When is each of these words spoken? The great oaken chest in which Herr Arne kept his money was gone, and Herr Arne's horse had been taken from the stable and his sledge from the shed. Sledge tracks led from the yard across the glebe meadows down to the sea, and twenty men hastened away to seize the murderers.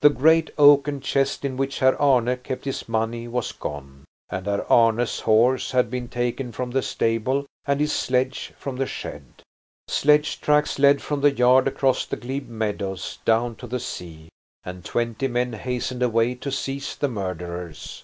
The 0.00 0.08
great 0.08 0.50
oaken 0.56 1.02
chest 1.02 1.44
in 1.44 1.58
which 1.58 1.80
Herr 1.80 2.00
Arne 2.00 2.34
kept 2.38 2.64
his 2.64 2.88
money 2.88 3.28
was 3.28 3.52
gone, 3.52 4.06
and 4.30 4.46
Herr 4.46 4.64
Arne's 4.72 5.20
horse 5.20 5.72
had 5.72 5.90
been 5.90 6.08
taken 6.08 6.50
from 6.50 6.70
the 6.70 6.80
stable 6.80 7.44
and 7.66 7.78
his 7.78 7.92
sledge 7.92 8.54
from 8.56 8.76
the 8.76 8.86
shed. 8.86 9.26
Sledge 9.86 10.40
tracks 10.40 10.78
led 10.78 11.02
from 11.02 11.20
the 11.20 11.30
yard 11.30 11.68
across 11.68 12.06
the 12.06 12.16
glebe 12.16 12.48
meadows 12.48 13.18
down 13.26 13.54
to 13.56 13.66
the 13.66 13.78
sea, 13.78 14.30
and 14.64 14.82
twenty 14.82 15.28
men 15.28 15.52
hastened 15.52 16.02
away 16.02 16.36
to 16.36 16.50
seize 16.50 16.96
the 16.96 17.08
murderers. 17.08 18.02